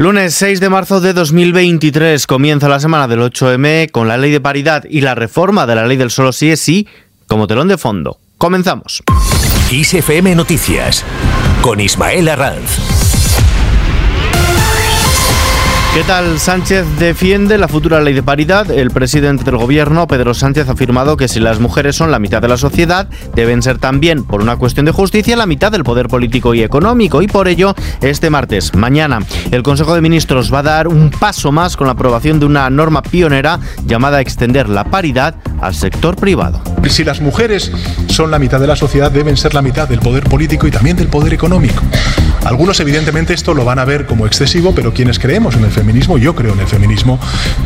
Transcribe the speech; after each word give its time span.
Lunes 0.00 0.34
6 0.36 0.60
de 0.60 0.70
marzo 0.70 1.02
de 1.02 1.12
2023 1.12 2.26
comienza 2.26 2.70
la 2.70 2.80
semana 2.80 3.06
del 3.06 3.20
8M 3.20 3.90
con 3.90 4.08
la 4.08 4.16
ley 4.16 4.30
de 4.30 4.40
paridad 4.40 4.84
y 4.88 5.02
la 5.02 5.14
reforma 5.14 5.66
de 5.66 5.74
la 5.74 5.86
ley 5.86 5.98
del 5.98 6.10
solo 6.10 6.32
sí 6.32 6.50
es 6.50 6.58
sí 6.58 6.88
como 7.26 7.46
telón 7.46 7.68
de 7.68 7.76
fondo. 7.76 8.18
Comenzamos. 8.38 9.02
ISFM 9.70 10.34
Noticias 10.34 11.04
con 11.60 11.80
Ismael 11.80 12.30
Arranz. 12.30 13.09
¿Qué 15.92 16.04
tal? 16.04 16.38
Sánchez 16.38 16.86
defiende 17.00 17.58
la 17.58 17.66
futura 17.66 18.00
ley 18.00 18.14
de 18.14 18.22
paridad. 18.22 18.70
El 18.70 18.92
presidente 18.92 19.42
del 19.42 19.56
gobierno, 19.56 20.06
Pedro 20.06 20.34
Sánchez, 20.34 20.68
ha 20.68 20.72
afirmado 20.72 21.16
que 21.16 21.26
si 21.26 21.40
las 21.40 21.58
mujeres 21.58 21.96
son 21.96 22.12
la 22.12 22.20
mitad 22.20 22.40
de 22.40 22.46
la 22.46 22.56
sociedad, 22.56 23.08
deben 23.34 23.60
ser 23.60 23.78
también, 23.78 24.22
por 24.22 24.40
una 24.40 24.56
cuestión 24.56 24.86
de 24.86 24.92
justicia, 24.92 25.36
la 25.36 25.46
mitad 25.46 25.72
del 25.72 25.82
poder 25.82 26.06
político 26.06 26.54
y 26.54 26.62
económico. 26.62 27.22
Y 27.22 27.26
por 27.26 27.48
ello, 27.48 27.74
este 28.02 28.30
martes, 28.30 28.72
mañana, 28.76 29.18
el 29.50 29.64
Consejo 29.64 29.96
de 29.96 30.00
Ministros 30.00 30.54
va 30.54 30.60
a 30.60 30.62
dar 30.62 30.86
un 30.86 31.10
paso 31.10 31.50
más 31.50 31.76
con 31.76 31.88
la 31.88 31.94
aprobación 31.94 32.38
de 32.38 32.46
una 32.46 32.70
norma 32.70 33.02
pionera 33.02 33.58
llamada 33.84 34.20
extender 34.20 34.68
la 34.68 34.84
paridad 34.84 35.34
al 35.60 35.74
sector 35.74 36.14
privado. 36.14 36.62
Si 36.88 37.02
las 37.02 37.20
mujeres 37.20 37.72
son 38.06 38.30
la 38.30 38.38
mitad 38.38 38.60
de 38.60 38.68
la 38.68 38.76
sociedad, 38.76 39.10
deben 39.10 39.36
ser 39.36 39.54
la 39.54 39.60
mitad 39.60 39.88
del 39.88 39.98
poder 39.98 40.22
político 40.22 40.68
y 40.68 40.70
también 40.70 40.96
del 40.96 41.08
poder 41.08 41.34
económico. 41.34 41.82
Algunos 42.44 42.80
evidentemente 42.80 43.34
esto 43.34 43.54
lo 43.54 43.64
van 43.64 43.78
a 43.78 43.84
ver 43.84 44.06
como 44.06 44.26
excesivo, 44.26 44.74
pero 44.74 44.94
quienes 44.94 45.18
creemos 45.18 45.56
en 45.56 45.64
el 45.64 45.70
feminismo, 45.70 46.18
yo 46.18 46.34
creo 46.34 46.54
en 46.54 46.60
el 46.60 46.66
feminismo, 46.66 47.18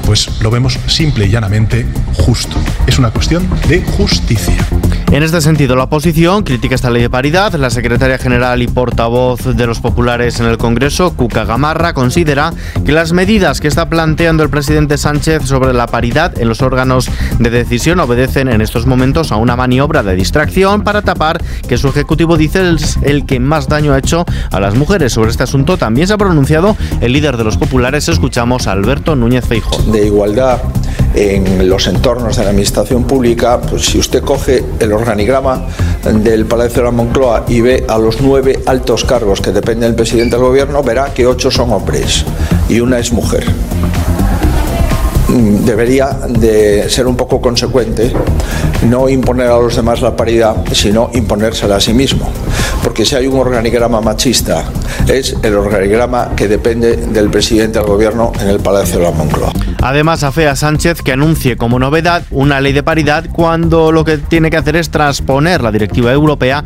pues 0.05 0.41
lo 0.41 0.51
vemos 0.51 0.79
simple 0.87 1.27
y 1.27 1.31
llanamente 1.31 1.87
justo. 2.15 2.57
Es 2.87 2.99
una 2.99 3.11
cuestión 3.11 3.49
de 3.69 3.83
justicia. 3.83 4.67
En 5.15 5.23
este 5.23 5.41
sentido, 5.41 5.77
la 5.77 5.85
oposición 5.85 6.43
critica 6.43 6.75
esta 6.75 6.91
ley 6.91 7.01
de 7.01 7.09
paridad. 7.09 7.55
La 7.55 7.71
secretaria 7.71 8.19
general 8.19 8.63
y 8.63 8.67
portavoz 8.67 9.45
de 9.45 9.65
los 9.65 9.79
populares 9.79 10.41
en 10.41 10.47
el 10.47 10.59
Congreso, 10.59 11.15
Cuca 11.15 11.45
Gamarra, 11.45 11.95
considera 11.95 12.53
que 12.85 12.91
las 12.91 13.13
medidas 13.13 13.61
que 13.61 13.69
está 13.69 13.89
planteando 13.89 14.43
el 14.43 14.51
presidente 14.51 14.99
Sánchez 14.99 15.45
sobre 15.45 15.73
la 15.73 15.87
paridad 15.87 16.37
en 16.37 16.49
los 16.49 16.63
órganos 16.63 17.09
de 17.39 17.49
decisión 17.49 18.01
obedecen 18.01 18.49
en 18.49 18.61
estos 18.61 18.87
momentos 18.87 19.31
a 19.31 19.37
una 19.37 19.55
maniobra 19.55 20.03
de 20.03 20.17
distracción 20.17 20.83
para 20.83 21.03
tapar 21.03 21.41
que 21.69 21.79
su 21.79 21.87
ejecutivo 21.87 22.37
dice 22.37 22.69
es 22.73 22.99
el 23.05 23.25
que 23.25 23.39
más 23.39 23.69
daño 23.69 23.93
ha 23.93 23.99
hecho 23.99 24.25
a 24.51 24.59
las 24.59 24.75
mujeres. 24.75 25.13
Sobre 25.13 25.31
este 25.31 25.45
asunto 25.45 25.77
también 25.77 26.09
se 26.09 26.15
ha 26.15 26.19
pronunciado 26.19 26.77
el 27.01 27.13
líder 27.13 27.37
de 27.37 27.45
los 27.45 27.57
populares. 27.57 28.09
Escuchamos 28.09 28.67
a 28.67 28.73
Alberto 28.73 29.15
Núñez 29.15 29.47
Feijóo. 29.47 29.81
De 29.93 30.09
igualdad 30.09 30.61
en 31.15 31.69
los 31.69 31.87
entornos 31.87 32.37
de 32.37 32.45
la 32.45 32.51
administración 32.51 33.05
pública, 33.05 33.61
pues 33.61 33.87
si 33.87 33.99
usted 33.99 34.23
coge 34.23 34.65
el 34.81 34.93
organigrama 34.93 35.67
del 36.23 36.47
Palacio 36.47 36.79
de 36.79 36.85
la 36.85 36.91
Moncloa 36.91 37.45
y 37.49 37.61
ve 37.61 37.85
a 37.89 37.99
los 37.99 38.21
nueve 38.21 38.63
altos 38.67 39.05
cargos 39.05 39.41
que 39.41 39.53
dependen 39.53 39.91
del 39.91 39.95
presidente 39.95 40.37
del 40.37 40.45
gobierno, 40.45 40.83
verá 40.83 41.13
que 41.15 41.27
ocho 41.27 41.51
son 41.51 41.73
hombres 41.73 42.25
y 42.69 42.81
una 42.81 42.99
es 42.99 43.13
mujer 43.13 43.45
debería 45.29 46.09
de 46.29 46.89
ser 46.89 47.07
un 47.07 47.17
poco 47.17 47.41
consecuente, 47.41 48.13
no 48.89 49.09
imponer 49.09 49.49
a 49.49 49.59
los 49.59 49.77
demás 49.77 50.01
la 50.03 50.15
paridad, 50.15 50.57
sino 50.73 51.11
imponérsela 51.15 51.77
a 51.77 51.81
sí 51.81 51.95
mismo. 51.95 52.29
Porque 52.83 53.05
si 53.05 53.15
hay 53.15 53.27
un 53.27 53.39
organigrama 53.39 54.01
machista, 54.01 54.65
es 55.09 55.37
el 55.43 55.55
organigrama 55.55 56.33
que 56.37 56.49
depende 56.49 56.97
del 56.97 57.31
presidente 57.31 57.79
del 57.79 57.89
gobierno 57.89 58.33
en 58.41 58.49
el 58.49 58.61
Palacio 58.61 58.99
de 58.99 59.05
la 59.05 59.11
Moncloa. 59.11 59.53
Además, 59.83 60.23
afea 60.23 60.57
Sánchez 60.57 61.03
que 61.03 61.13
anuncie 61.13 61.57
como 61.57 61.79
novedad 61.79 62.23
una 62.31 62.61
ley 62.61 62.73
de 62.73 62.83
paridad 62.83 63.25
cuando 63.33 63.93
lo 63.93 64.05
que 64.05 64.19
tiene 64.19 64.51
que 64.51 64.57
hacer 64.57 64.77
es 64.77 64.91
transponer 64.91 65.63
la 65.63 65.73
directiva 65.73 66.13
europea 66.13 66.65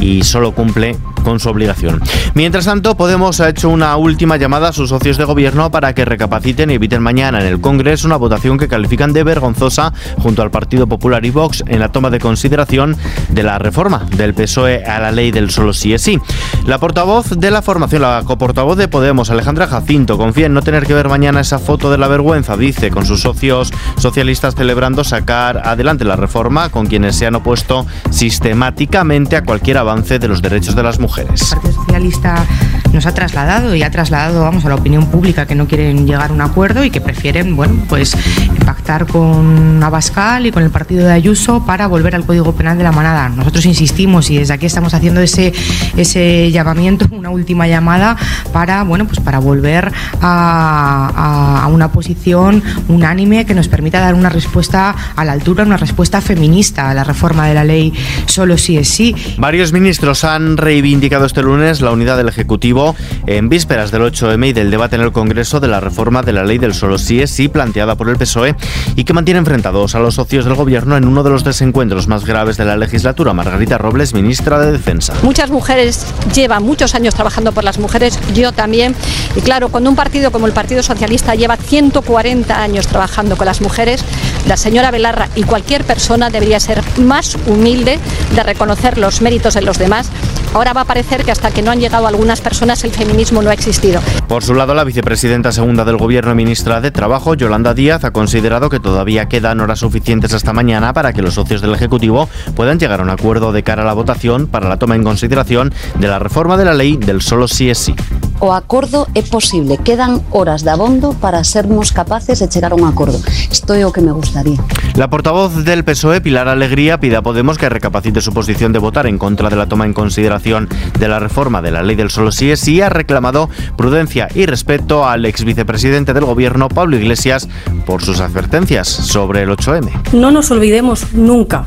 y 0.00 0.22
solo 0.22 0.52
cumple 0.52 0.96
con 1.24 1.40
su 1.40 1.48
obligación. 1.48 2.00
Mientras 2.34 2.64
tanto, 2.64 2.96
Podemos 2.96 3.40
ha 3.40 3.48
hecho 3.48 3.68
una 3.68 3.96
última 3.96 4.36
llamada 4.36 4.68
a 4.68 4.72
sus 4.72 4.88
socios 4.88 5.18
de 5.18 5.24
gobierno 5.24 5.70
para 5.70 5.94
que 5.94 6.04
recapaciten 6.04 6.70
y 6.70 6.74
eviten 6.74 7.02
mañana 7.02 7.40
en 7.40 7.46
el 7.46 7.60
Congreso 7.60 8.06
una 8.06 8.16
votación 8.16 8.58
que 8.58 8.68
califican 8.68 9.12
de 9.12 9.24
vergonzosa 9.24 9.92
junto 10.18 10.42
al 10.42 10.50
Partido 10.50 10.86
Popular 10.86 11.24
y 11.24 11.30
Vox 11.30 11.62
en 11.66 11.80
la 11.80 11.90
toma 11.90 12.10
de 12.10 12.18
consideración 12.18 12.96
de 13.28 13.42
la 13.42 13.58
reforma 13.58 14.06
del 14.16 14.34
PSOE 14.34 14.84
a 14.84 14.98
la 15.00 15.12
ley 15.12 15.30
del 15.30 15.50
solo 15.50 15.72
sí 15.72 15.94
es 15.94 16.02
sí. 16.02 16.18
La 16.66 16.78
portavoz 16.78 17.30
de 17.30 17.50
la 17.50 17.62
formación, 17.62 18.02
la 18.02 18.22
coportavoz 18.24 18.76
de 18.76 18.88
Podemos, 18.88 19.30
Alejandra 19.30 19.66
Jacinto, 19.66 20.18
confía 20.18 20.46
en 20.46 20.54
no 20.54 20.62
tener 20.62 20.86
que 20.86 20.94
ver 20.94 21.08
mañana 21.08 21.40
esa 21.40 21.58
foto 21.58 21.90
de 21.90 21.98
la 21.98 22.08
vergüenza, 22.08 22.56
dice, 22.56 22.90
con 22.90 23.06
sus 23.06 23.20
socios 23.20 23.72
socialistas 23.96 24.54
celebrando 24.54 25.04
sacar 25.04 25.66
adelante 25.66 26.04
la 26.04 26.16
reforma 26.16 26.68
con 26.68 26.86
quienes 26.86 27.16
se 27.16 27.26
han 27.26 27.34
opuesto 27.34 27.86
sistemáticamente 28.10 29.36
a 29.36 29.44
cualquier 29.44 29.77
avance 29.78 30.18
de 30.18 30.28
los 30.28 30.42
derechos 30.42 30.74
de 30.74 30.82
las 30.82 30.98
mujeres. 30.98 31.40
El 31.40 31.48
Partido 31.48 31.72
Socialista 31.82 32.46
nos 32.92 33.06
ha 33.06 33.14
trasladado 33.14 33.74
y 33.74 33.82
ha 33.82 33.90
trasladado 33.90 34.42
vamos, 34.42 34.64
a 34.64 34.68
la 34.68 34.74
opinión 34.74 35.06
pública 35.06 35.46
que 35.46 35.54
no 35.54 35.66
quieren 35.66 36.06
llegar 36.06 36.30
a 36.30 36.32
un 36.32 36.40
acuerdo 36.40 36.84
y 36.84 36.90
que 36.90 37.00
prefieren 37.00 37.56
bueno, 37.56 37.84
pues, 37.88 38.16
pactar 38.64 39.06
con 39.06 39.82
Abascal 39.82 40.46
y 40.46 40.50
con 40.50 40.62
el 40.62 40.70
partido 40.70 41.06
de 41.06 41.12
Ayuso 41.12 41.64
para 41.64 41.86
volver 41.86 42.14
al 42.14 42.24
Código 42.24 42.52
Penal 42.52 42.78
de 42.78 42.84
la 42.84 42.92
Manada. 42.92 43.28
Nosotros 43.28 43.64
insistimos 43.66 44.30
y 44.30 44.38
desde 44.38 44.54
aquí 44.54 44.66
estamos 44.66 44.94
haciendo 44.94 45.20
ese, 45.20 45.52
ese 45.96 46.50
llamamiento, 46.50 47.06
una 47.10 47.30
última 47.30 47.66
llamada 47.66 48.16
para, 48.52 48.82
bueno, 48.84 49.06
pues 49.06 49.20
para 49.20 49.38
volver 49.38 49.92
a, 50.20 51.62
a 51.62 51.66
una 51.68 51.92
posición 51.92 52.62
unánime 52.88 53.46
que 53.46 53.54
nos 53.54 53.68
permita 53.68 54.00
dar 54.00 54.14
una 54.14 54.28
respuesta 54.28 54.94
a 55.14 55.24
la 55.24 55.32
altura, 55.32 55.64
una 55.64 55.76
respuesta 55.76 56.20
feminista 56.20 56.90
a 56.90 56.94
la 56.94 57.04
reforma 57.04 57.46
de 57.46 57.54
la 57.54 57.64
ley 57.64 57.92
solo 58.26 58.58
sí 58.58 58.76
es 58.76 58.88
sí. 58.88 59.14
Varios 59.36 59.67
ministros 59.72 60.24
han 60.24 60.56
reivindicado 60.56 60.98
indicado 60.98 61.26
este 61.26 61.42
lunes 61.42 61.80
la 61.80 61.92
unidad 61.92 62.16
del 62.16 62.28
Ejecutivo 62.28 62.96
en 63.26 63.48
vísperas 63.48 63.92
del 63.92 64.02
8M 64.02 64.48
y 64.48 64.52
del 64.52 64.70
debate 64.70 64.96
en 64.96 65.02
el 65.02 65.12
Congreso 65.12 65.60
de 65.60 65.68
la 65.68 65.78
reforma 65.78 66.22
de 66.22 66.32
la 66.32 66.44
ley 66.44 66.58
del 66.58 66.74
solo 66.74 66.98
sí 66.98 67.22
es 67.22 67.30
sí 67.30 67.46
planteada 67.46 67.94
por 67.94 68.08
el 68.08 68.16
PSOE 68.16 68.56
y 68.96 69.04
que 69.04 69.12
mantiene 69.12 69.38
enfrentados 69.38 69.94
a 69.94 70.00
los 70.00 70.16
socios 70.16 70.44
del 70.44 70.54
Gobierno 70.54 70.96
en 70.96 71.06
uno 71.06 71.22
de 71.22 71.30
los 71.30 71.44
desencuentros 71.44 72.08
más 72.08 72.24
graves 72.24 72.56
de 72.56 72.64
la 72.64 72.76
legislatura. 72.76 73.32
Margarita 73.32 73.78
Robles, 73.78 74.12
ministra 74.12 74.58
de 74.58 74.72
Defensa. 74.72 75.14
Muchas 75.22 75.50
mujeres 75.50 76.04
llevan 76.34 76.64
muchos 76.64 76.94
años 76.94 77.14
trabajando 77.14 77.52
por 77.52 77.62
las 77.62 77.78
mujeres, 77.78 78.18
yo 78.34 78.52
también. 78.52 78.96
Y 79.36 79.40
claro, 79.40 79.68
cuando 79.68 79.90
un 79.90 79.96
partido 79.96 80.32
como 80.32 80.46
el 80.46 80.52
Partido 80.52 80.82
Socialista 80.82 81.36
lleva 81.36 81.56
140 81.56 82.60
años 82.60 82.88
trabajando 82.88 83.36
con 83.36 83.46
las 83.46 83.60
mujeres, 83.60 84.04
la 84.46 84.56
señora 84.56 84.90
Belarra 84.90 85.28
y 85.36 85.44
cualquier 85.44 85.84
persona 85.84 86.30
debería 86.30 86.58
ser 86.58 86.82
más 86.98 87.36
humilde 87.46 87.98
de 88.34 88.42
reconocer 88.42 88.98
los 88.98 89.22
méritos 89.22 89.54
los 89.62 89.78
demás. 89.78 90.10
Ahora 90.54 90.72
va 90.72 90.82
a 90.82 90.84
parecer 90.84 91.24
que 91.24 91.30
hasta 91.30 91.50
que 91.50 91.62
no 91.62 91.70
han 91.70 91.80
llegado 91.80 92.06
algunas 92.06 92.40
personas 92.40 92.82
el 92.84 92.90
feminismo 92.90 93.42
no 93.42 93.50
ha 93.50 93.52
existido. 93.52 94.00
Por 94.28 94.42
su 94.42 94.54
lado, 94.54 94.74
la 94.74 94.84
vicepresidenta 94.84 95.52
segunda 95.52 95.84
del 95.84 95.98
Gobierno 95.98 96.32
y 96.32 96.34
ministra 96.34 96.80
de 96.80 96.90
Trabajo, 96.90 97.34
Yolanda 97.34 97.74
Díaz, 97.74 98.04
ha 98.04 98.12
considerado 98.12 98.70
que 98.70 98.80
todavía 98.80 99.26
quedan 99.26 99.60
horas 99.60 99.80
suficientes 99.80 100.32
hasta 100.32 100.52
mañana 100.52 100.92
para 100.92 101.12
que 101.12 101.22
los 101.22 101.34
socios 101.34 101.60
del 101.60 101.74
Ejecutivo 101.74 102.28
puedan 102.54 102.78
llegar 102.78 103.00
a 103.00 103.02
un 103.02 103.10
acuerdo 103.10 103.52
de 103.52 103.62
cara 103.62 103.82
a 103.82 103.86
la 103.86 103.92
votación 103.92 104.46
para 104.46 104.68
la 104.68 104.78
toma 104.78 104.96
en 104.96 105.04
consideración 105.04 105.72
de 105.98 106.08
la 106.08 106.18
reforma 106.18 106.56
de 106.56 106.64
la 106.64 106.74
ley 106.74 106.96
del 106.96 107.20
solo 107.20 107.46
sí 107.46 107.70
es 107.70 107.78
sí. 107.78 107.94
O 108.40 108.52
acuerdo 108.52 109.08
es 109.14 109.28
posible, 109.28 109.78
quedan 109.78 110.22
horas 110.30 110.62
de 110.62 110.70
abondo 110.70 111.12
para 111.12 111.42
sermos 111.42 111.92
capaces 111.92 112.38
de 112.38 112.48
llegar 112.48 112.72
a 112.72 112.76
un 112.76 112.84
acuerdo. 112.84 113.18
Esto 113.50 113.74
es 113.74 113.82
lo 113.82 113.92
que 113.92 114.00
me 114.00 114.12
gustaría. 114.12 114.58
La 114.94 115.10
portavoz 115.10 115.64
del 115.64 115.84
PSOE, 115.84 116.20
Pilar 116.20 116.48
Alegría, 116.48 117.00
pide 117.00 117.16
a 117.16 117.22
Podemos 117.22 117.58
que 117.58 117.68
recapacite 117.68 118.20
su 118.20 118.32
posición 118.32 118.72
de 118.72 118.78
votar 118.78 119.06
en 119.06 119.18
contra 119.18 119.50
de 119.50 119.56
la 119.56 119.66
toma 119.66 119.86
en 119.86 119.92
consideración 119.92 120.68
de 120.98 121.08
la 121.08 121.18
reforma 121.18 121.62
de 121.62 121.72
la 121.72 121.82
ley 121.82 121.96
del 121.96 122.10
solo 122.10 122.30
sí 122.30 122.50
es 122.50 122.60
sí, 122.60 122.80
ha 122.80 122.88
reclamado 122.88 123.48
prudencia 123.76 124.28
y 124.34 124.46
respeto 124.46 125.06
al 125.06 125.24
ex 125.24 125.44
vicepresidente 125.44 126.14
del 126.14 126.24
gobierno, 126.24 126.68
Pablo 126.68 126.96
Iglesias, 126.96 127.48
por 127.86 128.02
sus 128.02 128.20
advertencias 128.20 128.88
sobre 128.88 129.42
el 129.42 129.50
8M. 129.50 130.12
No 130.12 130.30
nos 130.30 130.50
olvidemos 130.50 131.12
nunca 131.12 131.66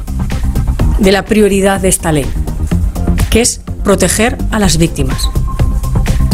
de 0.99 1.11
la 1.11 1.25
prioridad 1.25 1.81
de 1.81 1.89
esta 1.89 2.11
ley, 2.11 2.25
que 3.29 3.41
es 3.41 3.61
proteger 3.83 4.37
a 4.51 4.59
las 4.59 4.77
víctimas. 4.77 5.29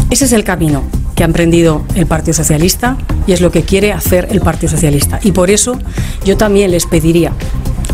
Ese 0.10 0.26
es 0.26 0.32
el 0.32 0.44
camino 0.44 0.84
que 1.16 1.24
ha 1.24 1.26
emprendido 1.26 1.84
el 1.96 2.06
Partido 2.06 2.34
Socialista 2.34 2.98
y 3.26 3.34
es 3.34 3.42
lo 3.42 3.52
que 3.52 3.64
quiere 3.64 3.92
hacer 3.92 4.28
el 4.32 4.40
Partido 4.40 4.72
Socialista. 4.72 5.20
Y 5.24 5.32
por 5.32 5.50
eso 5.50 5.78
yo 6.24 6.38
también 6.38 6.72
les 6.72 6.86
pediría 6.86 7.34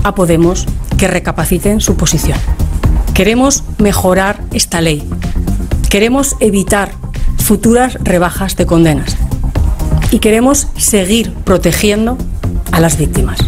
a 0.04 0.14
Podemos 0.14 0.66
que 0.98 1.08
recapaciten 1.08 1.82
su 1.82 1.96
posición. 1.96 2.38
Queremos 3.14 3.64
mejorar 3.78 4.42
esta 4.52 4.82
ley. 4.82 5.08
Queremos 5.90 6.36
evitar 6.40 6.92
futuras 7.38 7.98
rebajas 8.02 8.56
de 8.56 8.66
condenas. 8.66 9.18
Y 10.12 10.20
queremos 10.20 10.68
seguir 10.78 11.34
protegiendo 11.34 12.18
a 12.72 12.80
las 12.80 12.98
víctimas. 12.98 13.40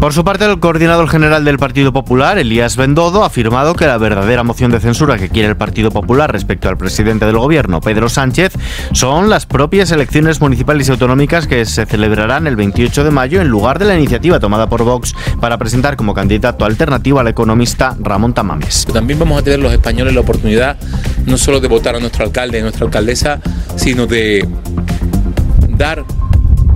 Por 0.00 0.12
su 0.12 0.22
parte, 0.22 0.44
el 0.44 0.60
coordinador 0.60 1.08
general 1.08 1.44
del 1.44 1.58
Partido 1.58 1.92
Popular, 1.92 2.38
Elías 2.38 2.76
Bendodo, 2.76 3.24
ha 3.24 3.26
afirmado 3.26 3.74
que 3.74 3.84
la 3.84 3.98
verdadera 3.98 4.44
moción 4.44 4.70
de 4.70 4.78
censura 4.78 5.18
que 5.18 5.28
quiere 5.28 5.48
el 5.48 5.56
Partido 5.56 5.90
Popular 5.90 6.30
respecto 6.30 6.68
al 6.68 6.78
presidente 6.78 7.26
del 7.26 7.36
gobierno, 7.36 7.80
Pedro 7.80 8.08
Sánchez, 8.08 8.52
son 8.92 9.28
las 9.28 9.46
propias 9.46 9.90
elecciones 9.90 10.40
municipales 10.40 10.86
y 10.86 10.92
autonómicas 10.92 11.48
que 11.48 11.64
se 11.64 11.84
celebrarán 11.84 12.46
el 12.46 12.54
28 12.54 13.02
de 13.02 13.10
mayo 13.10 13.40
en 13.40 13.48
lugar 13.48 13.80
de 13.80 13.86
la 13.86 13.98
iniciativa 13.98 14.38
tomada 14.38 14.68
por 14.68 14.84
Vox 14.84 15.16
para 15.40 15.58
presentar 15.58 15.96
como 15.96 16.14
candidato 16.14 16.64
alternativo 16.64 17.18
al 17.18 17.26
economista 17.26 17.96
Ramón 17.98 18.34
Tamames. 18.34 18.86
También 18.92 19.18
vamos 19.18 19.40
a 19.40 19.42
tener 19.42 19.58
los 19.58 19.72
españoles 19.72 20.14
la 20.14 20.20
oportunidad 20.20 20.76
no 21.26 21.36
solo 21.36 21.58
de 21.58 21.66
votar 21.66 21.96
a 21.96 22.00
nuestro 22.00 22.24
alcalde 22.24 22.60
y 22.60 22.62
nuestra 22.62 22.84
alcaldesa, 22.84 23.40
sino 23.74 24.06
de 24.06 24.46
dar, 25.70 26.04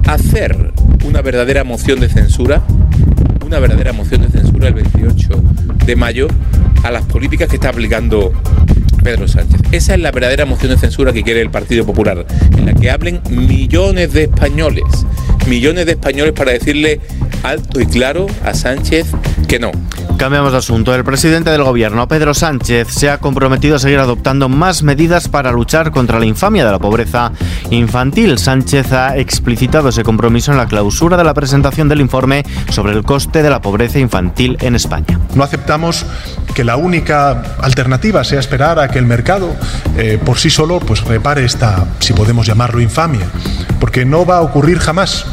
hacer 0.08 0.72
una 1.04 1.22
verdadera 1.22 1.62
moción 1.62 2.00
de 2.00 2.08
censura 2.08 2.62
una 3.52 3.60
verdadera 3.60 3.92
moción 3.92 4.22
de 4.22 4.30
censura 4.30 4.68
el 4.68 4.72
28 4.72 5.28
de 5.84 5.94
mayo 5.94 6.26
a 6.84 6.90
las 6.90 7.04
políticas 7.04 7.50
que 7.50 7.56
está 7.56 7.68
aplicando 7.68 8.32
Pedro 9.04 9.28
Sánchez. 9.28 9.60
Esa 9.72 9.92
es 9.92 10.00
la 10.00 10.10
verdadera 10.10 10.46
moción 10.46 10.72
de 10.72 10.78
censura 10.78 11.12
que 11.12 11.22
quiere 11.22 11.42
el 11.42 11.50
Partido 11.50 11.84
Popular, 11.84 12.24
en 12.56 12.64
la 12.64 12.72
que 12.72 12.90
hablen 12.90 13.20
millones 13.28 14.14
de 14.14 14.22
españoles, 14.22 14.84
millones 15.46 15.84
de 15.84 15.92
españoles 15.92 16.32
para 16.32 16.52
decirle 16.52 17.02
alto 17.42 17.78
y 17.78 17.84
claro 17.84 18.26
a 18.42 18.54
Sánchez 18.54 19.08
que 19.48 19.58
no. 19.58 19.70
Cambiamos 20.22 20.52
de 20.52 20.58
asunto. 20.58 20.94
El 20.94 21.02
presidente 21.02 21.50
del 21.50 21.64
gobierno, 21.64 22.06
Pedro 22.06 22.32
Sánchez, 22.32 22.86
se 22.92 23.10
ha 23.10 23.18
comprometido 23.18 23.74
a 23.74 23.80
seguir 23.80 23.98
adoptando 23.98 24.48
más 24.48 24.84
medidas 24.84 25.26
para 25.26 25.50
luchar 25.50 25.90
contra 25.90 26.20
la 26.20 26.26
infamia 26.26 26.64
de 26.64 26.70
la 26.70 26.78
pobreza 26.78 27.32
infantil. 27.70 28.38
Sánchez 28.38 28.92
ha 28.92 29.16
explicitado 29.16 29.88
ese 29.88 30.04
compromiso 30.04 30.52
en 30.52 30.58
la 30.58 30.68
clausura 30.68 31.16
de 31.16 31.24
la 31.24 31.34
presentación 31.34 31.88
del 31.88 32.00
informe 32.00 32.44
sobre 32.70 32.92
el 32.92 33.02
coste 33.02 33.42
de 33.42 33.50
la 33.50 33.60
pobreza 33.60 33.98
infantil 33.98 34.56
en 34.60 34.76
España. 34.76 35.18
No 35.34 35.42
aceptamos 35.42 36.06
que 36.54 36.62
la 36.62 36.76
única 36.76 37.56
alternativa 37.60 38.22
sea 38.22 38.38
esperar 38.38 38.78
a 38.78 38.86
que 38.86 39.00
el 39.00 39.06
mercado 39.06 39.56
eh, 39.96 40.20
por 40.24 40.38
sí 40.38 40.50
solo 40.50 40.78
pues 40.78 41.02
repare 41.02 41.44
esta, 41.44 41.84
si 41.98 42.12
podemos 42.12 42.46
llamarlo, 42.46 42.80
infamia, 42.80 43.26
porque 43.80 44.04
no 44.04 44.24
va 44.24 44.36
a 44.36 44.42
ocurrir 44.42 44.78
jamás 44.78 45.26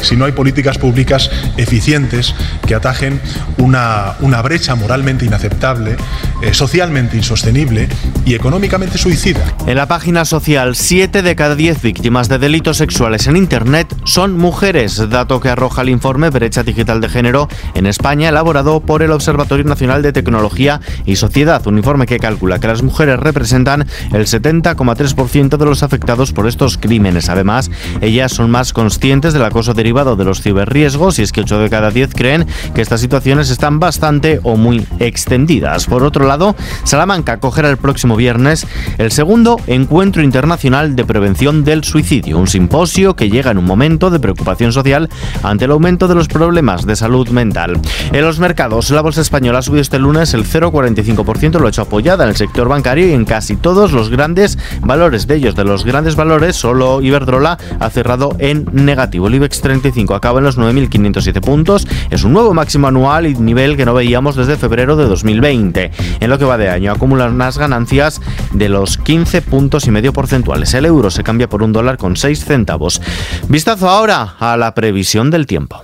si 0.00 0.16
no 0.16 0.24
hay 0.24 0.32
políticas 0.32 0.78
públicas 0.78 1.30
eficientes 1.56 2.34
que 2.66 2.74
atajen 2.74 3.20
una, 3.58 4.14
una 4.20 4.42
brecha 4.42 4.74
moralmente 4.74 5.24
inaceptable, 5.24 5.96
eh, 6.42 6.52
socialmente 6.52 7.16
insostenible 7.16 7.88
y 8.24 8.34
económicamente 8.34 8.98
suicida. 8.98 9.40
En 9.66 9.76
la 9.76 9.86
página 9.86 10.24
social, 10.24 10.76
7 10.76 11.22
de 11.22 11.36
cada 11.36 11.54
10 11.54 11.82
víctimas 11.82 12.28
de 12.28 12.38
delitos 12.38 12.76
sexuales 12.76 13.26
en 13.26 13.36
Internet 13.36 13.94
son 14.04 14.36
mujeres, 14.36 15.08
dato 15.08 15.40
que 15.40 15.48
arroja 15.48 15.82
el 15.82 15.88
informe 15.88 16.30
Brecha 16.30 16.62
Digital 16.62 17.00
de 17.00 17.08
Género 17.08 17.48
en 17.74 17.86
España, 17.86 18.28
elaborado 18.28 18.80
por 18.80 19.02
el 19.02 19.12
Observatorio 19.12 19.64
Nacional 19.64 20.02
de 20.02 20.12
Tecnología 20.12 20.80
y 21.04 21.16
Sociedad, 21.16 21.66
un 21.66 21.78
informe 21.78 22.06
que 22.06 22.18
calcula 22.18 22.58
que 22.58 22.66
las 22.66 22.82
mujeres 22.82 23.18
representan 23.18 23.86
el 24.12 24.26
70,3% 24.26 25.56
de 25.56 25.64
los 25.64 25.82
afectados 25.82 26.32
por 26.32 26.46
estos 26.46 26.78
crímenes. 26.78 27.28
Además, 27.28 27.70
ellas 28.00 28.32
son 28.32 28.50
más 28.50 28.72
conscientes 28.72 29.32
del 29.32 29.44
acoso 29.44 29.74
de 29.74 29.85
derivado 29.86 30.16
de 30.16 30.24
los 30.24 30.42
ciberriesgos 30.42 31.20
y 31.20 31.22
es 31.22 31.30
que 31.30 31.42
8 31.42 31.60
de 31.60 31.70
cada 31.70 31.92
10 31.92 32.12
creen 32.12 32.44
que 32.74 32.82
estas 32.82 33.00
situaciones 33.00 33.50
están 33.50 33.78
bastante 33.78 34.40
o 34.42 34.56
muy 34.56 34.84
extendidas. 34.98 35.86
Por 35.86 36.02
otro 36.02 36.26
lado, 36.26 36.56
Salamanca 36.82 37.34
acogerá 37.34 37.70
el 37.70 37.76
próximo 37.76 38.16
viernes 38.16 38.66
el 38.98 39.12
segundo 39.12 39.60
Encuentro 39.68 40.24
Internacional 40.24 40.96
de 40.96 41.04
Prevención 41.04 41.62
del 41.62 41.84
Suicidio, 41.84 42.36
un 42.36 42.48
simposio 42.48 43.14
que 43.14 43.30
llega 43.30 43.52
en 43.52 43.58
un 43.58 43.64
momento 43.64 44.10
de 44.10 44.18
preocupación 44.18 44.72
social 44.72 45.08
ante 45.44 45.66
el 45.66 45.70
aumento 45.70 46.08
de 46.08 46.16
los 46.16 46.26
problemas 46.26 46.84
de 46.84 46.96
salud 46.96 47.28
mental. 47.28 47.78
En 48.10 48.22
los 48.22 48.40
mercados, 48.40 48.90
la 48.90 49.02
bolsa 49.02 49.20
española 49.20 49.60
ha 49.60 49.62
subido 49.62 49.82
este 49.82 50.00
lunes 50.00 50.34
el 50.34 50.46
0,45%, 50.46 51.60
lo 51.60 51.66
ha 51.66 51.70
hecho 51.70 51.82
apoyada 51.82 52.24
en 52.24 52.30
el 52.30 52.36
sector 52.36 52.66
bancario 52.68 53.06
y 53.06 53.12
en 53.12 53.24
casi 53.24 53.54
todos 53.54 53.92
los 53.92 54.10
grandes 54.10 54.58
valores. 54.80 55.28
De 55.28 55.36
ellos, 55.36 55.54
de 55.54 55.62
los 55.62 55.84
grandes 55.84 56.16
valores, 56.16 56.56
solo 56.56 57.02
Iberdrola 57.02 57.56
ha 57.78 57.90
cerrado 57.90 58.34
en 58.40 58.66
negativo. 58.72 59.28
El 59.28 59.36
IBEX 59.36 59.60
35 59.80 60.14
acaba 60.14 60.38
en 60.38 60.44
los 60.44 60.58
9.507 60.58 61.40
puntos. 61.40 61.86
Es 62.10 62.24
un 62.24 62.32
nuevo 62.32 62.54
máximo 62.54 62.86
anual 62.86 63.26
y 63.26 63.34
nivel 63.34 63.76
que 63.76 63.84
no 63.84 63.94
veíamos 63.94 64.36
desde 64.36 64.56
febrero 64.56 64.96
de 64.96 65.04
2020. 65.04 65.90
En 66.20 66.30
lo 66.30 66.38
que 66.38 66.44
va 66.44 66.56
de 66.56 66.70
año 66.70 66.92
acumulan 66.92 67.34
unas 67.34 67.58
ganancias 67.58 68.20
de 68.52 68.68
los 68.68 68.98
15 68.98 69.42
puntos 69.42 69.86
y 69.86 69.90
medio 69.90 70.12
porcentuales. 70.12 70.72
El 70.74 70.86
euro 70.86 71.10
se 71.10 71.22
cambia 71.22 71.48
por 71.48 71.62
un 71.62 71.72
dólar 71.72 71.98
con 71.98 72.16
6 72.16 72.44
centavos. 72.44 73.00
Vistazo 73.48 73.88
ahora 73.88 74.34
a 74.38 74.56
la 74.56 74.74
previsión 74.74 75.30
del 75.30 75.46
tiempo. 75.46 75.82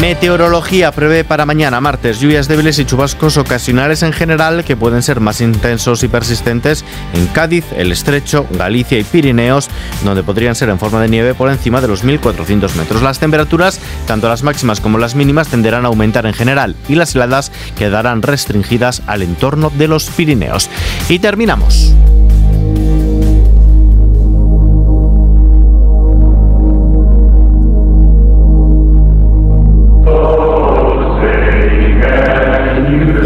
Meteorología 0.00 0.92
prevé 0.92 1.24
para 1.24 1.44
mañana, 1.44 1.80
martes, 1.80 2.20
lluvias 2.20 2.46
débiles 2.46 2.78
y 2.78 2.84
chubascos 2.84 3.36
ocasionales 3.36 4.04
en 4.04 4.12
general 4.12 4.62
que 4.62 4.76
pueden 4.76 5.02
ser 5.02 5.18
más 5.18 5.40
intensos 5.40 6.04
y 6.04 6.08
persistentes 6.08 6.84
en 7.14 7.26
Cádiz, 7.26 7.64
el 7.76 7.90
Estrecho, 7.90 8.46
Galicia 8.52 8.96
y 8.96 9.02
Pirineos, 9.02 9.68
donde 10.04 10.22
podrían 10.22 10.54
ser 10.54 10.68
en 10.68 10.78
forma 10.78 11.02
de 11.02 11.08
nieve 11.08 11.34
por 11.34 11.50
encima 11.50 11.80
de 11.80 11.88
los 11.88 12.04
1.400 12.04 12.76
metros. 12.76 13.02
Las 13.02 13.18
temperaturas, 13.18 13.80
tanto 14.06 14.28
las 14.28 14.44
máximas 14.44 14.80
como 14.80 14.98
las 14.98 15.16
mínimas, 15.16 15.48
tenderán 15.48 15.84
a 15.84 15.88
aumentar 15.88 16.26
en 16.26 16.34
general 16.34 16.76
y 16.88 16.94
las 16.94 17.16
heladas 17.16 17.50
quedarán 17.76 18.22
restringidas 18.22 19.02
al 19.08 19.22
entorno 19.22 19.72
de 19.76 19.88
los 19.88 20.10
Pirineos. 20.10 20.70
Y 21.08 21.18
terminamos. 21.18 21.92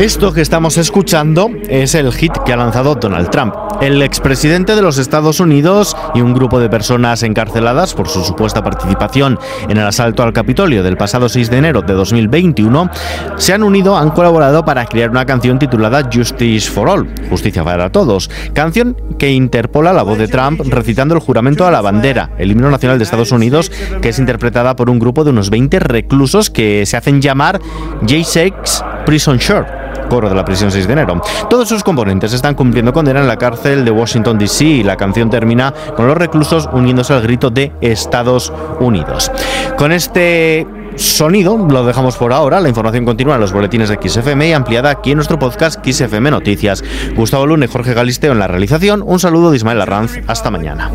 Esto 0.03 0.33
que 0.33 0.41
estamos 0.41 0.79
escuchando 0.79 1.49
es 1.69 1.95
el 1.95 2.13
hit 2.13 2.33
que 2.45 2.53
ha 2.53 2.57
lanzado 2.57 2.97
Donald 2.97 3.31
Trump. 3.31 3.55
El 3.81 4.03
expresidente 4.03 4.75
de 4.75 4.83
los 4.83 4.99
Estados 4.99 5.39
Unidos 5.39 5.97
y 6.13 6.21
un 6.21 6.35
grupo 6.35 6.59
de 6.59 6.69
personas 6.69 7.23
encarceladas 7.23 7.95
por 7.95 8.09
su 8.09 8.25
supuesta 8.25 8.65
participación 8.65 9.39
en 9.69 9.77
el 9.77 9.87
asalto 9.87 10.25
al 10.25 10.33
Capitolio 10.33 10.83
del 10.83 10.97
pasado 10.97 11.29
6 11.29 11.51
de 11.51 11.59
enero 11.59 11.83
de 11.83 11.93
2021 11.95 12.91
se 13.37 13.53
han 13.53 13.63
unido, 13.63 13.97
han 13.97 14.11
colaborado 14.11 14.65
para 14.65 14.87
crear 14.87 15.09
una 15.09 15.25
canción 15.25 15.61
titulada 15.61 16.11
Justice 16.13 16.69
for 16.69 16.89
All, 16.89 17.09
Justicia 17.31 17.63
para 17.63 17.93
Todos, 17.93 18.29
canción 18.55 18.97
que 19.21 19.31
interpola 19.31 19.93
la 19.93 20.03
voz 20.03 20.19
de 20.19 20.27
Trump 20.27 20.63
recitando 20.65 21.15
el 21.15 21.21
juramento 21.21 21.65
a 21.65 21.71
la 21.71 21.81
bandera, 21.81 22.31
el 22.39 22.51
himno 22.51 22.71
nacional 22.71 22.99
de 22.99 23.05
Estados 23.05 23.31
Unidos, 23.31 23.71
que 24.01 24.09
es 24.09 24.19
interpretada 24.19 24.75
por 24.75 24.91
un 24.91 24.99
grupo 24.99 25.23
de 25.23 25.31
unos 25.31 25.49
20 25.49 25.79
reclusos 25.79 26.51
que 26.51 26.87
se 26.87 26.97
hacen 26.97 27.23
llamar 27.23 27.61
J6 28.03 29.05
Prison 29.05 29.39
Short 29.39 29.83
coro 30.13 30.29
de 30.29 30.35
la 30.35 30.45
prisión 30.45 30.71
6 30.71 30.87
de 30.87 30.93
enero. 30.93 31.23
Todos 31.49 31.67
sus 31.71 31.83
componentes 31.83 32.35
están 32.35 32.55
cumpliendo 32.55 32.93
condena 32.93 33.21
en 33.21 33.27
la 33.27 33.39
cárcel 33.39 33.83
de 33.83 33.91
Washington, 33.91 34.37
D.C. 34.37 34.63
y 34.63 34.83
la 34.83 34.95
canción 34.95 35.31
termina 35.31 35.73
con 35.97 36.07
los 36.07 36.15
reclusos 36.15 36.69
uniéndose 36.71 37.15
al 37.15 37.23
grito 37.23 37.49
de 37.49 37.73
Estados 37.81 38.53
Unidos. 38.79 39.33
Con 39.79 39.91
este 39.91 40.67
sonido 40.97 41.57
lo 41.57 41.87
dejamos 41.87 42.19
por 42.19 42.35
ahora. 42.35 42.61
La 42.61 42.69
información 42.69 43.07
continúa 43.07 43.37
en 43.37 43.41
los 43.41 43.55
boletines 43.55 43.89
de 43.89 43.99
XFM 44.07 44.49
y 44.49 44.53
ampliada 44.53 44.91
aquí 44.91 45.13
en 45.13 45.17
nuestro 45.17 45.39
podcast 45.39 45.83
XFM 45.83 46.31
Noticias. 46.31 46.85
Gustavo 47.17 47.47
Lune, 47.47 47.67
Jorge 47.67 47.95
Galisteo 47.95 48.33
en 48.33 48.39
la 48.39 48.49
realización. 48.49 49.03
Un 49.03 49.19
saludo 49.19 49.51
de 49.51 49.57
Ismael 49.57 49.81
Arranz. 49.81 50.21
Hasta 50.27 50.51
mañana. 50.51 50.91